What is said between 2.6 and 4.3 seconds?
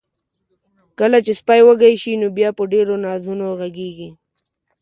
ډیرو نازونو غږیږي.